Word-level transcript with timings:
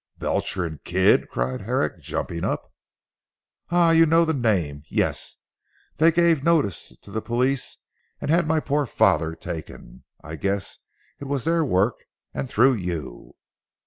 "Belcher 0.17 0.65
and 0.65 0.83
Kidd!" 0.83 1.29
cried 1.29 1.61
Herrick 1.61 1.99
jumping 2.01 2.43
up. 2.43 2.73
"Ah, 3.69 3.91
you 3.91 4.07
know 4.07 4.25
the 4.25 4.33
name. 4.33 4.81
Yes. 4.89 5.37
They 5.97 6.11
gave 6.11 6.43
notice 6.43 6.97
to 7.03 7.11
the 7.11 7.21
police 7.21 7.77
and 8.19 8.31
had 8.31 8.47
my 8.47 8.59
poor 8.61 8.87
father 8.87 9.35
taken. 9.35 10.03
I 10.23 10.37
guessed 10.37 10.83
it 11.19 11.25
was 11.25 11.43
their 11.43 11.63
work 11.63 12.05
and 12.33 12.49
through 12.49 12.77
you." 12.77 13.35